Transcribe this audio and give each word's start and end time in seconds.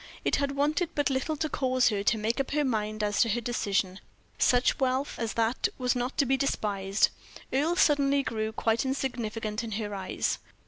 It 0.25 0.37
had 0.37 0.53
wanted 0.53 0.89
but 0.95 1.11
little 1.11 1.37
to 1.37 1.47
cause 1.47 1.89
her 1.89 2.01
to 2.05 2.17
make 2.17 2.39
up 2.39 2.49
her 2.53 2.65
mind 2.65 3.03
as 3.03 3.21
to 3.21 3.29
her 3.29 3.39
decision 3.39 3.99
such 4.39 4.79
wealth 4.79 5.19
as 5.19 5.33
that 5.33 5.69
was 5.77 5.95
not 5.95 6.17
to 6.17 6.25
be 6.25 6.37
despised. 6.37 7.09
Earle 7.53 7.75
suddenly 7.75 8.23
grew 8.23 8.51
quite 8.51 8.83
insignificant 8.83 9.63
in 9.63 9.73
her 9.73 9.93
eyes. 9.93 10.39